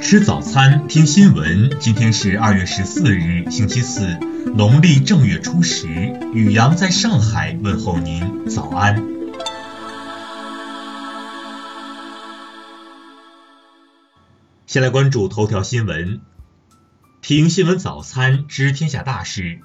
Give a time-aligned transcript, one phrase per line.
[0.00, 1.80] 吃早餐，听新闻。
[1.80, 4.06] 今天是二月十四日，星期四，
[4.54, 5.88] 农历正月初十。
[6.32, 9.02] 雨阳在上海问候您，早安。
[14.68, 16.20] 先来关注头条新闻，
[17.20, 19.58] 听新闻早餐知天下大事。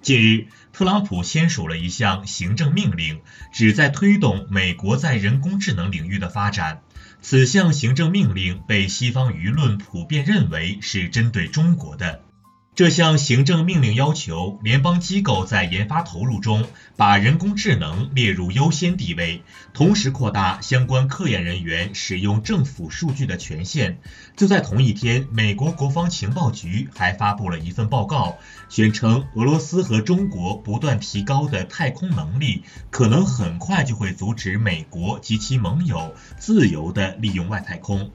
[0.00, 3.20] 近日，特朗普签署了一项行政命令，
[3.52, 6.82] 旨在推动美国在人工智能领域的发展。
[7.22, 12.23] 此项行政命令被西方舆论普遍认为是针对中国的。
[12.74, 24.00] 这项行政命令要求联邦机构在研发投入中把人工智能列入优先地位，同时扩大相关科研人员使用政府数据的权限。
[24.36, 38.10] 就在同一天，美国国防情报局还发布了一份报告，宣称俄罗斯和中国不断提高的太空能力，可能很快就会阻止美国及其盟友自由地利用外太空。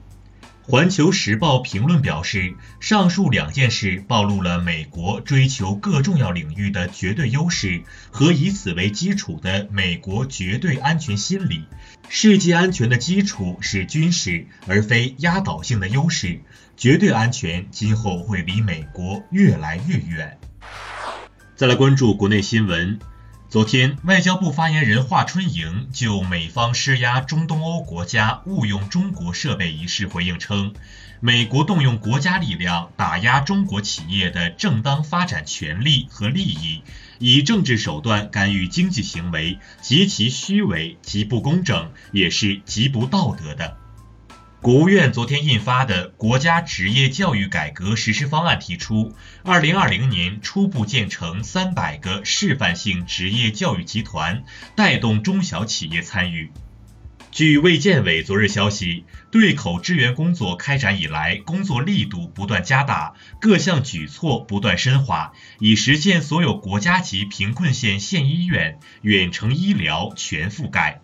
[0.62, 11.64] 环球时报评论表示，上述两件事暴露了美国追求各重要领域的绝对优势和以此为基础的美国绝对安全心理。
[12.08, 16.40] 世界安全的基础是军事，而非压倒性的优势。
[16.76, 20.38] 绝对安全今后会离美国越来越远。
[21.56, 22.98] 再来关注国内新闻。
[23.50, 30.72] 昨天，外交部发言人华春莹就美方施压中东欧国家误用中国设备一事回应称，
[31.18, 36.82] 美国动用国家力量打压中国企业的正当发展权利和利益，
[37.18, 43.79] 以政治手段干预经济行为，极其虚伪、极不公正，也是极不道德的。
[44.62, 54.44] 国务院昨天印发的《国家职业教育改革实施方案》提出，二零二零年初步建成三百个示范性职业教育集团，
[54.76, 56.52] 带动中小企业参与。
[57.30, 71.00] 据卫健委昨日消息，对口支援工作开展以来，工作力度不断加大，各项举措不断深化，已实现所有国家级贫困县县医院远程医疗全覆盖。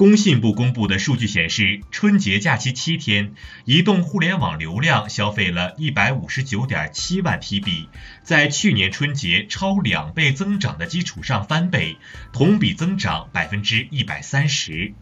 [0.00, 3.34] 工信部公布的数据显示，春节假期七天，
[3.66, 7.88] 移动互联网流量消费了一百五十九点七万 TB，
[8.22, 11.98] 在去年春节超两倍增长的基础上翻倍，
[12.32, 14.94] 同比增长百分之一百三十。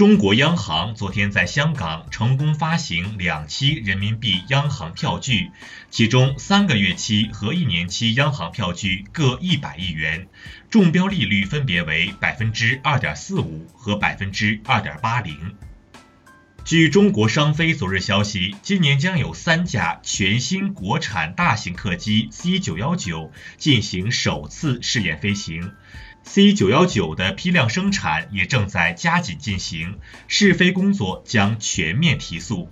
[0.00, 5.50] 中国央行昨天在香港成功发行两期人民币央行票据，
[5.90, 10.26] 其中三个月期和一年期央行票据各一百亿元，
[10.70, 15.54] 中标利率分别为百分之二点四五和百分之二点八零。
[16.64, 25.72] 据中国商飞昨日消息，今年将有三架全新国产大型客机 C 九幺九进行首次试验飞行。
[26.22, 29.98] C 九幺九的批量生产也正在加紧进行，
[30.28, 32.68] 试飞工作将全面提速。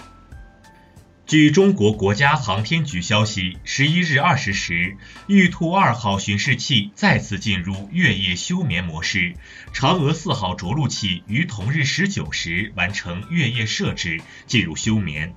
[1.27, 9.35] 据中国国家航天局消息，十一日二十时，玉兔二号巡视器再次进入月夜休眠模式，
[9.75, 15.35] 嫦娥四号着陆器于同日十九时完成月夜设置，进入休眠。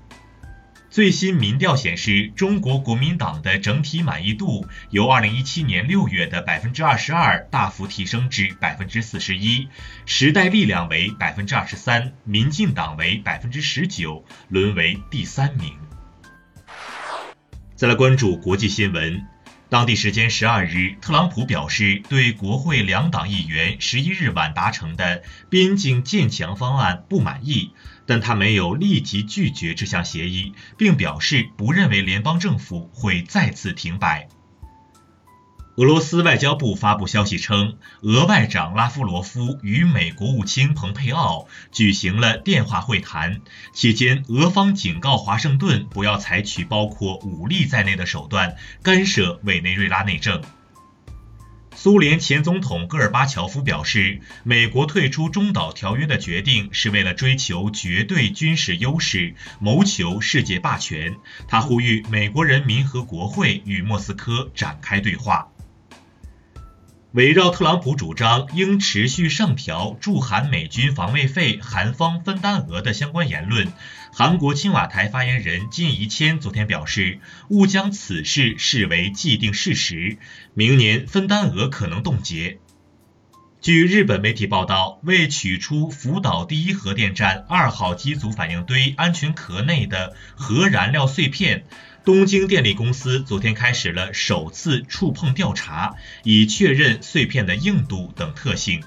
[0.91, 9.69] 最新民调显示，中国国民党的整体满意度由二零一七年六月的百分之二十二大幅提升至百分之四十一，
[10.05, 15.73] 时代力量为百分之二十三，民进党为百分之十九，沦为第三名。
[17.77, 19.25] 再来关注国际新闻，
[19.69, 27.71] 当地时间十二日，特朗普表示对国会两党议员十一日晚达成的边境建墙方案不满意。
[28.11, 34.27] 但他没有立即拒绝这项协议，并表示不认为联邦政府会再次停摆。
[35.77, 43.39] 俄罗斯外交部发布消息称，俄外长拉夫罗夫与美国务卿蓬佩奥举行了电话会谈，
[43.71, 50.41] 期间俄方警告华盛顿不要采取包括武力在内的手段干涉委内瑞拉内政。
[51.73, 61.15] 苏联前总统戈尔巴乔夫表示，美国退出中导条约的决定是为了追求绝对军事优势，谋求世界霸权。
[61.47, 65.47] 他呼吁美国人民和国会与莫斯科展开对话。
[67.13, 73.73] 围绕特朗普主张应持续上调驻韩美军防卫费、韩方分担额的相关言论，
[74.13, 80.17] 韩国青瓦台发言人金宜谦昨天表示，勿将此事视为既定事实，
[80.53, 82.59] 明年分担额可能冻结。
[83.61, 91.65] 据日本媒体报道，为取出福岛第一核电站二号机组反应堆安全壳内的核燃料碎片。
[92.03, 98.83] 东京电力公司昨天开始了首次触碰调查，以确认碎片的硬度等特性。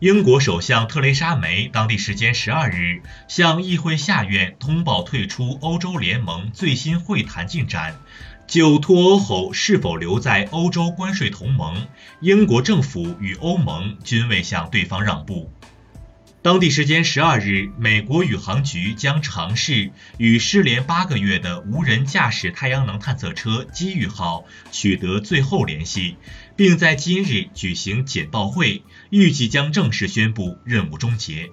[0.00, 8.00] 英国首相特蕾莎梅当地时间十二日向议会下院通报退出欧洲联盟最新会谈进展。
[8.46, 11.86] 就脱欧后是否留在欧洲关税同盟，
[12.20, 15.52] 英国政府与欧盟均未向对方让步。
[16.42, 26.16] 当地时间十二日，美国宇航局将尝试与失联八个月的无人驾驶太阳能探测车“机遇号”取得最后联系，
[26.60, 31.48] 并在今日举行简报会，预计将正式宣布任务终结。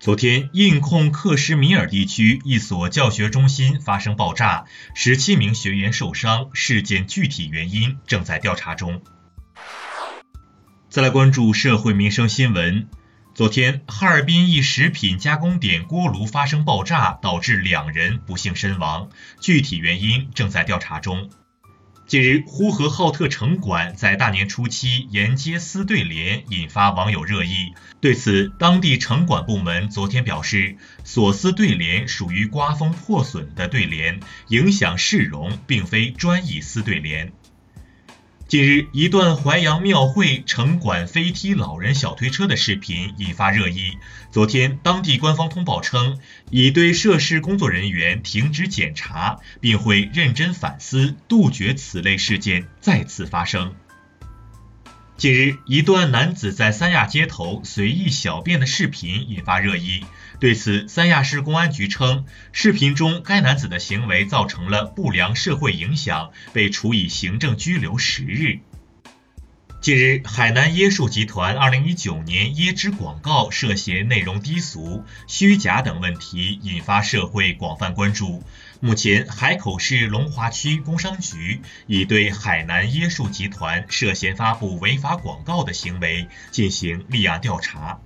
[0.00, 4.64] 昨天，印控克什米尔地区一所教学中心发生爆炸，
[4.96, 9.00] 十七名学员受伤，事件具体原因正在调查中。
[10.90, 12.88] 再来关注社会民生新闻。
[13.32, 19.08] 昨天，哈尔滨一食品加工点锅炉发生爆炸，导致两人不幸身亡，
[19.40, 21.30] 具体原因正在调查中。
[22.06, 27.74] 近日，呼和浩特城管在大年初七沿街撕对联，引发网友热议。
[28.00, 37.32] 对此，当地城管部门昨天表示，所撕对联属于刮风破损的对联，影响市容，并非专意撕对联。
[38.48, 43.98] 近日，一段淮阳庙会城管飞踢老人小推车的视频引发热议。
[44.30, 53.74] 昨天，当地官方通报称，已对涉事工作人员停职检查，并会认真反思，杜绝此类事件再次发生。
[55.16, 60.04] 近日，一段男子在三亚街头随意小便的视频引发热议。
[60.40, 68.58] 对此，三亚市公安局称，视频中该男子的行为造成了不良社会影响，被处以行政拘留十日。
[69.80, 78.42] 近日，海南椰树集团2019年椰汁广告涉嫌内容低俗、虚假等问题，引发社会广泛关注。
[78.80, 88.00] 目前，海口市龙华区工商局已对海南椰树集团涉嫌发布违法广告的行为进行立案调查。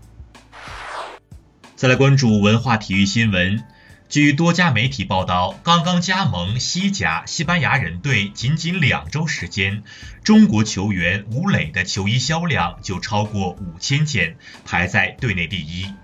[1.74, 3.64] 再来关注文化体育新闻。
[4.08, 9.84] 据多家媒体报道，刚刚加盟西甲西班牙人队仅仅两周时间，
[10.24, 15.94] 中国球员吴磊的球衣销量就超过五千件，排在队内第一。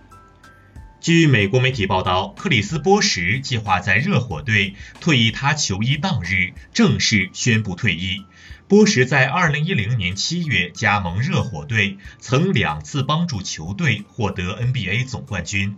[1.07, 8.25] 据美国媒体报道，克里斯波什计划在热火队退役他球衣当日正式宣布退役。
[8.67, 15.77] 波什在2010年7月加盟热火队，曾两次帮助球队获得 NBA 总冠军。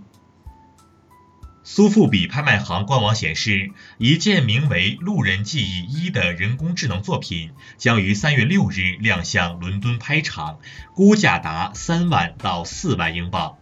[1.62, 10.58] 苏富比拍卖行官网显示，一件名为《路人记忆一》的人工智能作品将于3月6日亮相伦敦拍场，
[10.94, 13.58] 估价达3万到4万英镑。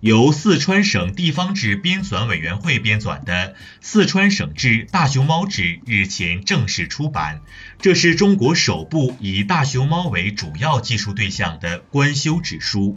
[0.00, 3.32] 由四川省地方志编纂委员会编纂的
[3.80, 7.40] 《四川省志大熊猫志》日前正式出版，
[7.80, 12.94] 这是中国首部以大熊猫为主要记述对象的官修纸书。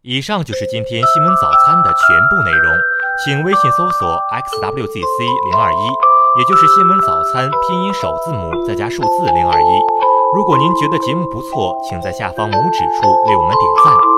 [0.00, 2.72] 以上就是今天新闻早餐的全部内容，
[3.24, 5.84] 请微信搜索 xwzc 零二一，
[6.40, 9.72] 也就是新闻早餐拼音首字母再加数字零二一。
[10.34, 14.17] 如果您觉得节目不错，请在下方拇指处为我们点赞。